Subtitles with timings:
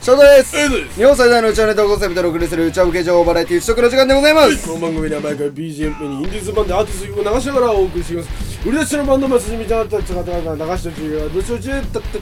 [0.00, 0.56] 翔太です。
[0.56, 0.96] エイドです。
[0.96, 4.66] 日本最大のうちわネタをコンセプトでお送りするうちわ向け情報バラエティ不食の時間でございます。
[4.66, 8.30] この番組では毎回 BGM にインディーズバンドアーティスト曲を流しながらお送りしています
[8.66, 12.18] 売り出しのバンドマスみたいなたちが流してほしいがどっちどっちたった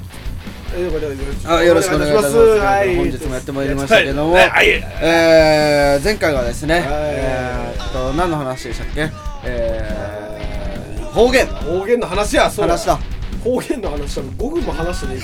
[0.76, 1.48] えよろしくお願いします。
[1.48, 2.36] あよろしくお願いします。
[2.36, 2.96] はい。
[2.96, 4.32] 本日もやってまいりましたけども。
[4.32, 4.50] はい。
[4.50, 4.68] はい。
[5.00, 6.84] えー、前回はですね、はい。
[6.90, 9.08] えーっと何の話でしたっけ？
[9.44, 11.46] えー、方言。
[11.46, 12.98] 方言の話やそう話だ。
[13.44, 14.22] 方言の話だ。
[14.22, 15.20] 5分も話してね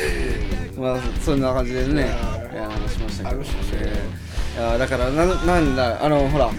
[0.00, 2.02] えまあそんな感じでね。
[2.02, 2.08] は
[2.50, 3.42] いいや話しましたけど。
[3.42, 3.48] ね。
[4.56, 6.50] いやだからななんだあのほら。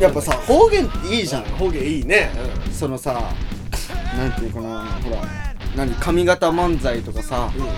[0.00, 1.44] やっぱさ方言っていいじゃん。
[1.44, 2.30] 方言いいね。
[2.72, 3.20] そのさ
[4.16, 5.22] なんていうかなほら。
[5.76, 7.50] 何髪型漫才とかさ。
[7.56, 7.70] うん、うん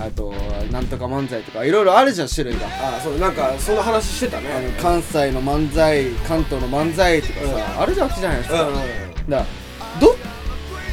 [0.00, 0.32] あと
[0.72, 2.66] なんとか漫才とかいろいろあるじゃん種類が。
[2.66, 4.50] あそうなんかその話してたね。
[4.50, 8.74] あの関西の漫才関東の漫才とかさ、あるじゃんじゃないですか、うんうん。
[8.76, 8.86] だか
[9.28, 9.46] ら
[10.00, 10.16] ど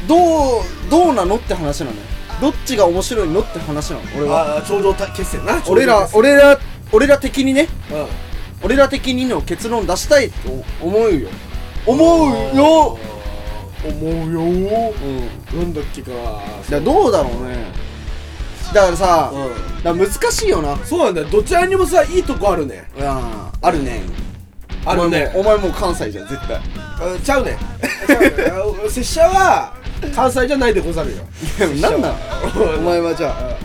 [0.06, 2.02] どうどうなのって話なのよ
[2.40, 4.02] どっちが面白いのって話なの？
[4.16, 4.54] 俺は。
[4.54, 5.62] ああ頂上決戦な。
[5.68, 6.58] 俺ら俺ら
[6.92, 7.68] 俺ら的にね。
[7.90, 8.06] うん。
[8.62, 11.28] 俺ら的にの結論出したいと思うよ。
[11.86, 12.98] 思うよ。
[13.84, 14.40] 思うよ。
[14.42, 15.58] うん。
[15.58, 16.10] なんだっけか。
[16.70, 17.66] だどうだろうね。
[18.74, 20.76] だからさ、うだから難しいよな。
[20.84, 21.28] そうなんだよ。
[21.28, 22.88] どちらにもさいいとこあるね。
[22.96, 24.02] いやあるね。
[24.84, 25.32] あるね。
[25.34, 26.56] お前もお前もう関西じゃん絶対。
[26.56, 26.62] あ
[27.22, 27.56] ちゃうね
[28.06, 28.28] ちゃうね。
[28.86, 29.72] あ拙者は
[30.14, 31.16] 関西じゃないでござるよ。
[31.76, 32.14] いやなんなの
[32.78, 33.32] お前はじゃあ。
[33.32, 33.58] あ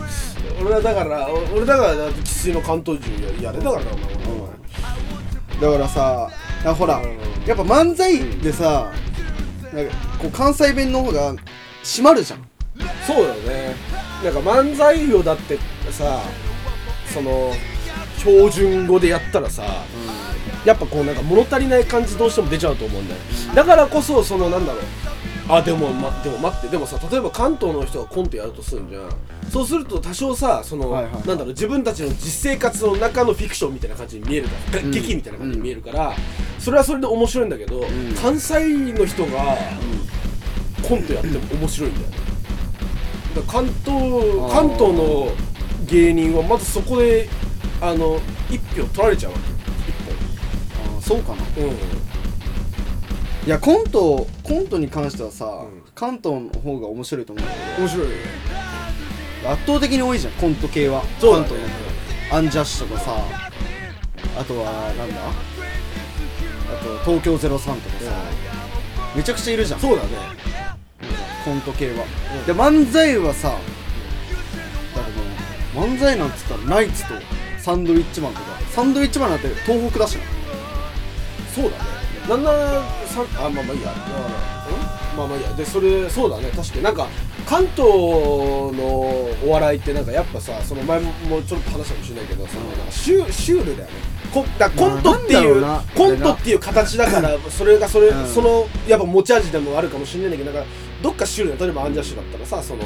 [0.62, 5.72] 俺はだからお俺だから生粋の関東人やれだからなお前。
[5.72, 6.30] だからさ
[6.66, 7.18] あほらうん。
[7.46, 8.92] やっぱ漫才でさ
[9.74, 11.34] なんかこう関西弁の方が
[11.84, 12.48] 締まるじゃん。
[13.06, 13.76] そうだよね。
[14.24, 15.58] なんか漫才をだって
[15.92, 16.20] さ
[17.14, 17.54] その
[18.18, 19.64] 標準語でやったらさ、
[20.64, 23.20] やっぱこうなんか物足りない感じどうしても出ちゃうと思うんだよ。
[23.54, 24.82] だからこそそのなんだろう
[25.50, 29.10] あでも、ま、でも待ってでもさ例えば関東の人がコントやるとするんじゃん。
[29.50, 34.92] そうすると多少さその、はいはいなんだろう自分たちの実生活の中のフィクションみたいな感じに見えるから、うん。
[34.92, 36.14] 劇みたいな感じに見えるから、
[36.60, 37.84] それはそれで面白いんだけど、ん。
[38.22, 39.58] 関西の人が
[40.88, 42.08] コントやっても面白いんだよ。
[42.08, 42.18] ね
[43.36, 44.52] だ関東ー。
[44.52, 45.32] 関東の
[45.86, 47.28] 芸人はまずそこで
[47.82, 49.38] あの一票取られちゃうわ
[50.98, 51.44] あそうかな。
[51.48, 52.03] けうん
[53.46, 55.68] いやコントコントに関してはさ、ん。
[55.94, 57.46] 関東の方が面白いと思う。
[57.46, 58.16] んだけ面白いよ。
[58.16, 58.22] ね
[59.44, 61.04] ど圧倒的に多いじゃんコント系は。
[61.20, 61.48] そうだね。
[61.50, 61.72] 関東
[62.32, 63.12] のアンジャッシュとかさ
[64.40, 65.22] あとはなんだ？
[65.28, 68.12] あと東京03とかさ、
[69.14, 69.80] めちゃくちゃいるじゃん。
[69.82, 70.10] そうだね。
[71.44, 72.06] コント系は、
[72.40, 72.46] うん。
[72.46, 73.50] で漫才はさ
[74.96, 75.12] だけ
[75.78, 77.16] ど漫才なんつったらナイツと
[77.60, 78.46] サンドウィッチマンとか。
[78.72, 80.24] サンドウィッチマンなんて東北だしな。
[81.54, 82.58] そうだねなんなら
[83.06, 83.92] さあまあまあいいや。
[83.92, 83.96] う
[85.16, 85.18] ん？
[85.18, 85.54] まあまあいいや。
[85.54, 86.50] でそれそうだね。
[86.56, 86.84] 確かに。
[86.84, 87.08] なんか
[87.46, 87.84] 関東の
[89.46, 91.12] お笑いってなんかやっぱさその前も
[91.44, 93.96] ちょっと話したかもしれないけどそのなんかシュシュールだよね。
[94.34, 98.28] こだからコントっていう、まあコントっていう形だからそれがそれ、うん。
[98.28, 100.70] そのやっぱ持ち味でもあるかもしれないんだけどなんか
[101.04, 102.84] どっかシュールな例えばアンジャッシュだったらさその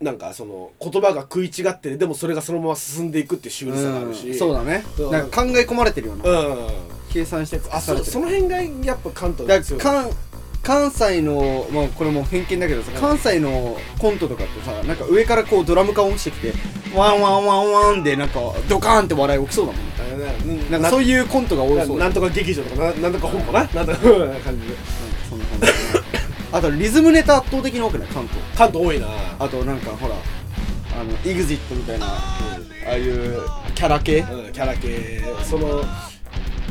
[0.00, 4.84] なんかその言葉が食い違ってるでもそれがそのまま進んでいくっていうシュールさがあるし、うんそうだね。
[4.98, 5.10] うん。
[5.10, 6.68] なんか考え込まれてるような、うん。
[7.10, 10.10] 計算してあそその辺がやっぱ関東だから関
[10.62, 13.00] 関西のまあこれもう偏見だけどさ、うん。
[13.00, 16.52] 関西のコントとかってさなんか上からこうドラム缶落ちてきて
[16.94, 19.80] ワンワンワンワンでなんかドカーンって笑い起きそうだもん。
[19.80, 23.60] ねあれねなんかそういうコントが多なそうなんとか劇場とかななんとか本舗な。
[23.60, 25.05] なんとかな感じだね
[26.52, 28.08] あとリズムネタ圧倒的に多くない？
[28.08, 28.40] 関東。
[28.56, 29.08] 関東多いな。
[29.38, 30.14] あとなんかほら
[30.98, 32.48] あの EXIT みたいなあ
[32.88, 33.40] あいう
[33.74, 34.20] キャラ系？
[34.20, 35.22] うんキャラ系。
[35.44, 35.82] その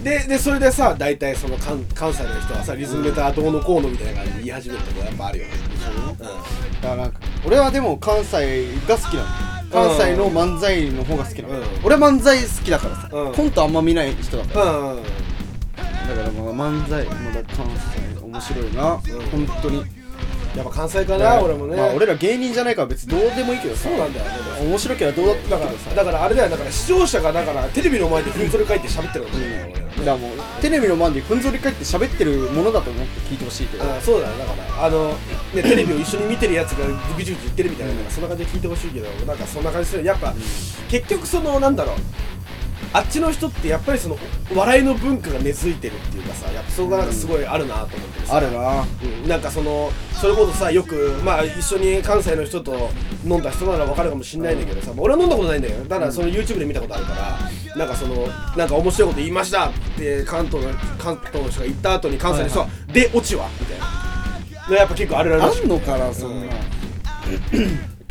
[0.03, 5.51] ででそれでさ大体その関関西の人はさリズムネタどうのこうのみたいな感じで言い始めるとこやっぱあるよね。
[6.81, 9.27] だからなんか俺はでも関西が好きなの
[9.71, 11.65] 関西の漫才の方が好きなの、うん。
[11.83, 13.33] 俺漫才好きだからさ、うん。
[13.33, 14.65] コントあんま見ない人だから。
[14.71, 14.97] うん。
[14.97, 15.03] うん
[16.05, 19.85] だからまあ漫才まだ関西面白いな、うん本当に。
[20.55, 21.75] やっぱ関西かな俺もね。
[21.75, 23.89] まあ俺ら芸人じゃないから別にどうでもいいけどさ。
[23.89, 24.31] そうなんだよね。
[24.69, 25.49] 面白ければどうだって。
[25.49, 33.83] だからだからあれだよだから視聴者がだからテレビの前でふんぞり返って喋ってることだよ俺らだからもうテレビの前でふんぞり返って喋ってるものだと思って聞いてほしいけど。
[33.83, 34.37] あそうだよ。
[34.37, 35.09] だからあの、
[35.53, 36.85] ね、テレビを一緒に見てるやつが
[37.17, 40.05] ぐじぐじ言ってるみたいな、なんかそんな感じで聞いてほしいけどなんかそんな感じする。
[40.05, 40.33] やっぱ、
[40.89, 41.95] 結局そのなんだろう
[42.95, 44.17] あっちの人ってやっぱりその
[44.55, 48.37] お笑いの文化が根付いてるっていうかさやっぱそこがなんかすごいあるなと思ってさ。
[48.37, 48.83] あるな。
[48.83, 52.89] うん、なんかそのそれこそさよくまあ一緒に関西の人と
[53.25, 55.83] 飲んだ人なら分かるかもしれないんだけどさ、俺は飲んだことないんだよ。
[55.83, 64.69] だからその YouTube で見たことあるからなんかそのなんか面白いこと言いましたって関東の関東の人が言った後に関西の人は「でオチは?」みたいな。
[64.69, 65.63] のやっぱ結構あるあるらしい。
[65.63, 66.53] あんのかなそんな。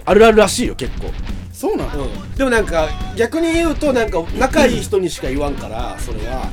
[0.04, 1.10] あるあるらしいよ結構
[1.54, 6.50] そうなの、うん、でもなんか逆に言うとなんか仲いい人にしか言わんからそれは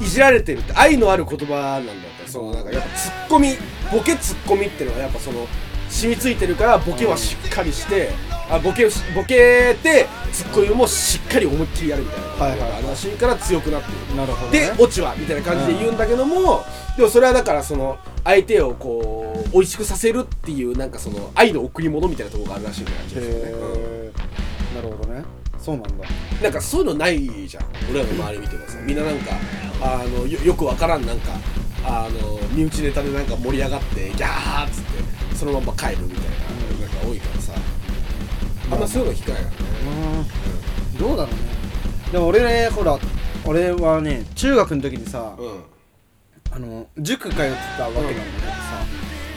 [0.00, 0.72] いじられてるって。
[0.74, 3.50] 愛のある言葉なんだってそのなんかやっぱツッコミ
[3.92, 5.46] ボケツッコミっていうのはやっぱその
[5.88, 8.10] 染みついてるからボケはしっかりして、
[8.50, 12.60] あボケボケてツッコミもしっかり思いっきりやるみたいな、はいはい。
[12.60, 14.16] はい話から強くなってる。
[14.16, 16.64] なるほど、ね、でオチはみたいな感じで言うんだけども、
[16.96, 24.01] でもそれはだからその相手をこう美味しくさせるっていうなんかその愛の贈り物みたいなところがあるらしいんだよね
[24.74, 25.24] なるほどね。
[25.58, 26.04] そうなんだ。
[26.42, 27.64] なんかそういうのないじゃん。
[27.90, 28.78] 俺らの周り見てもさ。
[28.80, 29.32] みんななんか
[29.80, 31.32] あのよよくわからんなんか
[31.84, 34.84] あの身内ネタでなんか盛り上がってギャーっつっ
[35.30, 36.30] てそのまま帰るみたいな
[36.80, 37.52] なんか多いからさ。
[38.70, 39.44] あんまそういうの控えない。
[39.44, 39.50] ね
[40.94, 41.40] うんどうだろうね。
[42.12, 42.98] でも俺ねほら
[43.44, 45.64] 俺はね中学の時にさ、うん。
[46.54, 47.40] あの塾通って
[47.78, 48.84] たわけなんだけどさ、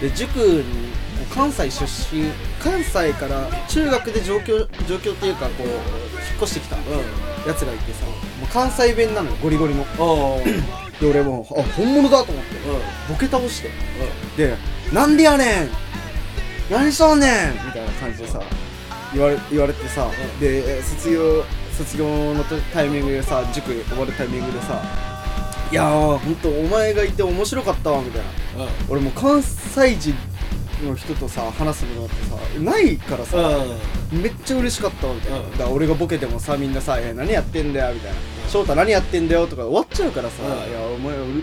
[0.02, 0.92] で塾に
[1.34, 2.26] 関西出身
[2.65, 4.57] 関西から中学で上京
[4.88, 5.77] 上京っていうかこう引っ
[6.41, 8.12] 越してきたやつがいてさも
[8.44, 9.83] う関西弁なのよゴリゴリの。
[9.83, 10.63] うん
[11.00, 12.56] で俺もあ本物だと思って。
[13.09, 13.69] ボケ倒して。
[14.38, 14.56] で
[14.94, 15.69] 「なんでやねん。
[16.71, 18.41] 何しとんねん!」みたいな感じでさ
[19.13, 20.07] 言われ言われてさ、
[20.39, 21.44] で卒業
[21.77, 24.81] 卒業のとタイミングでさ塾終わるタイミングでさ
[25.71, 28.25] 「いやーほんとお前がいて面白かったわ」みたいな。
[28.88, 30.15] 俺もう関西人
[30.83, 33.38] の人とさ話すのってさないからさ、
[34.12, 35.51] めっちゃ嬉しかったわみたいな、うん。
[35.51, 38.18] だから俺がボケてもさみんなさ「え何やってんだよ」みたいな
[38.50, 40.50] 「翔太何やってんだよ」とか終わっちゃうからさ「うん。
[40.72, 41.42] いやお前はうるよ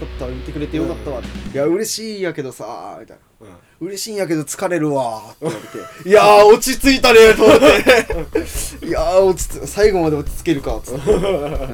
[0.00, 1.20] かった見てくれてよかったわ」
[1.52, 3.48] いや嬉しいんやけどさ」みたいな
[3.80, 5.36] 「嬉しいんやけど疲れるわ」って。
[5.42, 7.66] 言われて「いやー落ち着いたね」と思って
[8.86, 11.10] 「いやー落ち着最後まで落ち着けるか」っつって。
[11.10, 11.18] な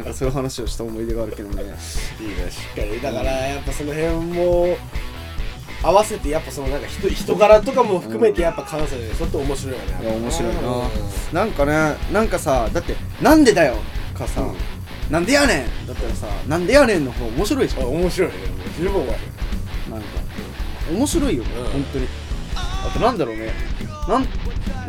[0.01, 1.63] んかそういう話をした思い出があるけどね。
[1.63, 3.01] いいねしっかり。
[3.01, 4.77] だからやっぱその辺も
[5.83, 10.03] 合わせてやっぱそのなんか人人柄とかも含めてやっぱ関西でちょっと面白いよね。
[10.03, 10.61] いや面白いな。
[10.61, 10.89] うん。
[11.33, 13.77] なんかねなんかさだって「なんでだよ」
[14.17, 14.57] かさ、うん。
[15.11, 18.35] なんでやねん」だったらさ「なんでやねん」の方面白いじゃあん面白いね。
[18.79, 19.19] 十分面白い。
[19.91, 20.07] なんか
[20.93, 21.65] 面白いよね、うん。
[21.65, 22.09] 本当に。
[22.57, 23.53] あとなんだろうね。
[24.09, 24.27] なん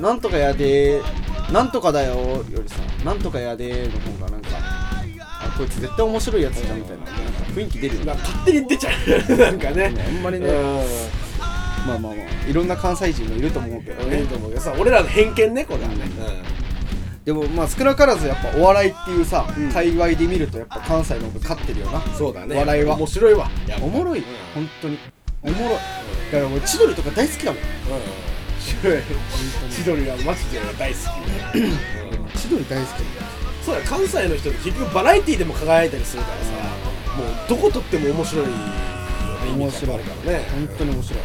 [0.02, 1.02] なんとかやで
[1.52, 4.19] なんとかだよよりさなんとかやでの方
[5.60, 7.22] こいつ絶対面白いやつじゃんみたいななんか
[7.54, 8.06] 雰囲気出るよね。
[8.06, 8.92] なんか勝手に出ちゃ
[9.28, 9.36] う。
[9.38, 9.94] なんかね。
[10.08, 10.48] あんまりね。
[10.48, 10.76] うん。
[10.76, 10.82] ま
[11.84, 12.50] あまあまあ。
[12.50, 14.22] いろんな関西人もいると思うけどね。
[14.22, 15.96] いいと思うけどさ俺らの偏見ねこれはね。
[17.26, 19.70] でもまあ少なからずやっぱお笑いっていうさ、うん。
[19.70, 22.02] 界隈で見るとやっぱ関西の方が勝ってるよな。
[22.18, 22.56] そうだね。
[22.56, 22.96] 笑いは。
[22.96, 23.52] 面白いわ。
[23.68, 23.86] やっぱ。
[23.86, 24.26] おもろい、うん。
[24.56, 24.98] 本当に。
[25.44, 25.78] おもろい。
[26.32, 27.62] だから俺千鳥とか大好きだもん。
[27.62, 27.70] うん。
[29.70, 30.98] 千鳥はマジで大好
[31.54, 31.60] き。
[31.60, 31.78] う ん
[32.34, 36.52] 千鳥大好きそうだ関西の人って結局バラエティーでも輝いたりするからさ
[37.18, 38.56] もうどこ撮っても面白いよね
[39.54, 40.00] 面白い。
[40.00, 40.46] からね。
[40.52, 41.20] 本当に面白い。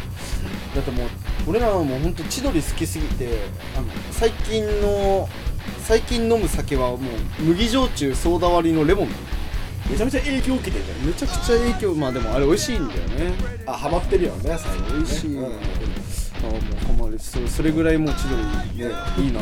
[0.75, 1.07] だってもう
[1.47, 3.29] 俺らはもう本当千鳥好きすぎて
[3.77, 5.29] あの最近の
[5.79, 6.99] 最近飲む酒はもう
[7.43, 9.09] 麦焼酎ソーダ割りのレモン。
[9.89, 11.05] めちゃめちゃ影響受けてるじゃん。
[11.05, 13.33] めちゃくちゃ影響まあでもあれ美味しいんだよね。
[13.67, 15.45] あハマってるよね最近ね美味しい、うん。
[15.45, 15.59] あもう
[16.97, 17.19] ハマる。
[17.19, 19.41] そそれぐらいもう千鳥ねいいな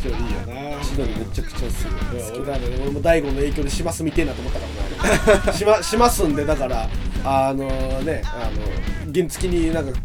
[0.00, 0.40] 千鳥いいよ
[0.76, 4.66] な千鳥めちゃくちゃ好きいや俺だね俺も大悟の影響でしますみてえなと思ったか
[5.36, 6.88] らなしましますんでだから
[7.24, 7.66] あの
[8.02, 8.50] ねあ
[9.06, 9.98] の原付になんか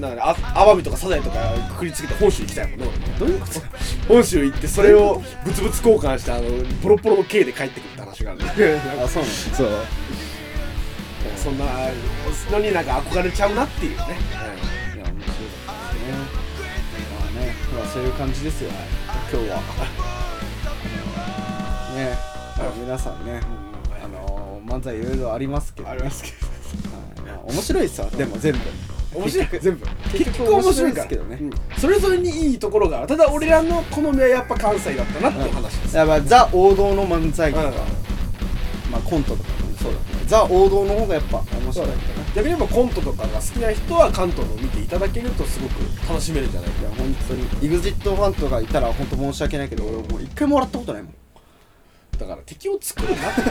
[0.00, 1.38] なんかあアワビとかサザエとか
[1.70, 2.86] くくりつけて本州行きたいもんね
[3.18, 3.60] どういうこと
[4.08, 6.42] 本州行ってそれをブツブツ交換してあの
[6.82, 9.68] ポロポロの刑で帰ってくるって話があるんであそうなのそう
[11.36, 11.64] そんな
[12.50, 13.96] のになんか憧れちゃうなっていうね、
[14.94, 16.46] いや面白かったですね。
[17.12, 18.70] まあねまあそういう感じですよ。
[18.70, 19.15] はい。
[19.32, 19.56] 今日は。
[21.96, 22.16] ね
[22.58, 23.40] まあ皆さんね
[24.02, 26.46] あの漫才いろいろありますけど、ね、ありますけど
[27.26, 27.36] はい。
[27.38, 28.58] まあ面白いっすわでも全部。
[29.14, 29.48] 面白い。
[29.60, 29.86] 全部。
[30.12, 31.50] 結局面白いですけどねうん。
[31.78, 33.06] それぞれにいいところがある。
[33.08, 37.74] ただ俺らの好みはやっぱ関西だったなっていう話です、やっぱザ王道の漫才とか、うん。
[38.92, 41.88] まあコントとかもそうだけどザ王道の方がやっぱ面白い
[42.36, 51.14] 逆に言えばコントとかが好きな人は関東の見ていただけるとすごく楽しめるんじゃないかいや本当に EXIT ファンとかいたら本当申し訳ないけど俺もう一回もらったことないもん。
[52.18, 53.40] だから敵を作るなって。
[53.40, 53.48] 敵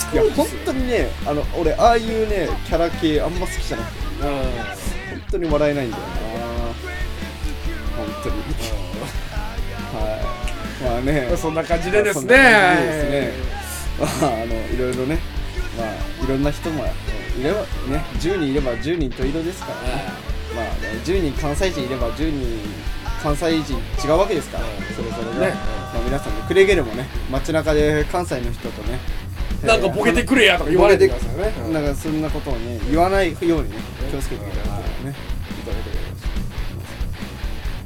[0.00, 6.08] 作いや本当にねあの俺ああいうねキャラ系あんま好きじゃなくてうん本当に笑えないんだよな。
[7.96, 8.34] 本当に。
[9.92, 10.18] は
[10.80, 10.84] い。
[10.84, 11.28] まあね。
[11.30, 12.26] うんそんな感じでですね。
[12.26, 13.32] ですね。
[14.00, 15.20] まああのいろいろね。
[15.78, 16.84] まあいろんな人も
[17.38, 20.04] いればね10人いれば10人と色ですからね。
[20.54, 20.64] まあ
[21.04, 22.58] 10人関西人いれば10人
[23.22, 25.54] 関西人違うわけですから、うんそれぞれねね。
[25.94, 28.98] まあ、皆さんもくれぐれもね街中で関西の人とね
[29.64, 31.54] なんかボケてくれやとか言われてくださいね。
[31.66, 31.72] うん。
[31.72, 33.76] なんかそんなことをね言わないようにね
[34.10, 34.82] 気をつけていただければね。
[34.82, 36.10] いただければと思い。
[36.10, 36.26] ます、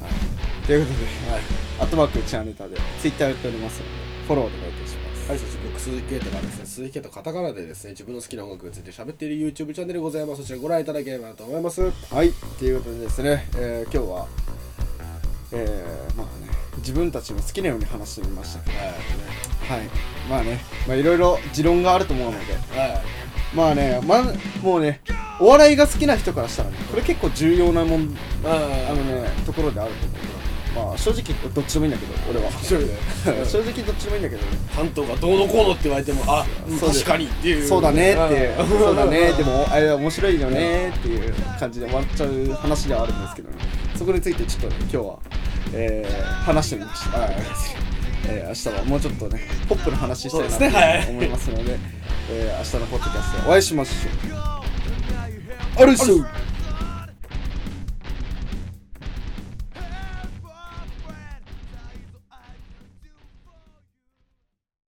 [0.02, 1.66] はい、ということで、はい。
[1.78, 3.90] アットマークチャンネタでツイッターやっておりますので
[4.26, 10.42] フォローお願いいたしますはい、そして僕、鈴木啓太がですね、鈴木啓太カタカナでですね、自分の好きな音楽について喋っている YouTube チャンネルございます。
[10.42, 11.82] そちらご覧いただければなと思います。
[11.82, 11.92] はい。
[12.10, 14.26] はいということでですね、えー今日は
[15.52, 19.88] えー、まあね自分たちの好きなように話してみましたけどはい
[20.28, 23.02] まあねまあいろいろ持論があると思うのではい。
[23.54, 24.24] まあね、ま
[24.62, 25.00] もうね
[25.40, 28.48] お笑いが好きな人からしたらねこれ結構重要なもんあ
[28.90, 30.35] あのねところであると思う
[30.76, 31.22] まあ正直
[31.54, 32.50] どっちでもいいんだけど俺は。
[32.62, 34.58] 正直どっちでもいいんだけどね。
[34.74, 36.44] 担当がどうのこうのって言われても、あ、
[36.80, 37.66] 確かにっていう。
[37.66, 38.64] そうだねってう。
[38.64, 38.68] ん。
[38.78, 39.32] そうだね。
[39.32, 43.56] でもあれ面白いよねっていう感じで終わっちゃう話ではあるんですけどね。
[43.96, 45.16] そこについてちょっとね今日は、
[45.72, 47.36] えー話してみました、はい。
[48.28, 50.68] えー明日はもうちょっとねポップな話したいなとね。
[50.68, 51.06] はい。
[51.08, 51.78] 思いますので
[52.30, 55.82] えー明日のポッドキャストでお会いしましょう。
[55.82, 56.24] あるっしょ